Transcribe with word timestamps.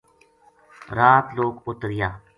رات 0.97 1.25
لوک 1.35 1.55
اُت 1.65 1.79
رہیا 1.87 2.09